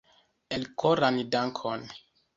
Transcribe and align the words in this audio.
Elkoran 0.55 1.21
dankon 1.37 1.85